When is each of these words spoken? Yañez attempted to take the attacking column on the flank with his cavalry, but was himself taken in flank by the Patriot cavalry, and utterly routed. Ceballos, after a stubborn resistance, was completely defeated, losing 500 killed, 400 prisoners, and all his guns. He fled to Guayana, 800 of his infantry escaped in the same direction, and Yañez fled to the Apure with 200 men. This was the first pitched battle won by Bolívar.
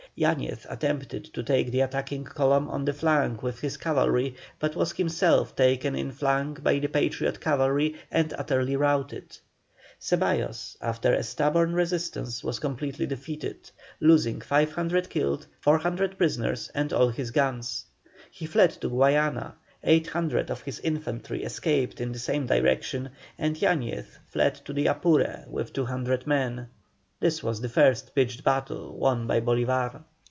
Yañez 0.17 0.65
attempted 0.69 1.23
to 1.23 1.41
take 1.41 1.71
the 1.71 1.79
attacking 1.79 2.25
column 2.25 2.67
on 2.69 2.83
the 2.83 2.91
flank 2.93 3.41
with 3.41 3.59
his 3.61 3.77
cavalry, 3.77 4.35
but 4.59 4.75
was 4.75 4.91
himself 4.91 5.55
taken 5.55 5.95
in 5.95 6.11
flank 6.11 6.61
by 6.61 6.77
the 6.79 6.87
Patriot 6.89 7.39
cavalry, 7.39 7.95
and 8.11 8.33
utterly 8.37 8.75
routed. 8.75 9.37
Ceballos, 10.01 10.75
after 10.81 11.13
a 11.13 11.23
stubborn 11.23 11.73
resistance, 11.73 12.43
was 12.43 12.59
completely 12.59 13.05
defeated, 13.05 13.71
losing 14.01 14.41
500 14.41 15.09
killed, 15.09 15.47
400 15.61 16.17
prisoners, 16.17 16.69
and 16.75 16.91
all 16.91 17.07
his 17.07 17.31
guns. 17.31 17.85
He 18.29 18.45
fled 18.45 18.71
to 18.81 18.89
Guayana, 18.89 19.55
800 19.81 20.49
of 20.51 20.63
his 20.63 20.81
infantry 20.81 21.41
escaped 21.45 22.01
in 22.01 22.11
the 22.11 22.19
same 22.19 22.47
direction, 22.47 23.11
and 23.39 23.55
Yañez 23.55 24.07
fled 24.27 24.55
to 24.65 24.73
the 24.73 24.87
Apure 24.87 25.45
with 25.47 25.71
200 25.71 26.27
men. 26.27 26.67
This 27.21 27.43
was 27.43 27.61
the 27.61 27.69
first 27.69 28.15
pitched 28.15 28.43
battle 28.43 28.97
won 28.97 29.27
by 29.27 29.41
Bolívar. 29.41 30.03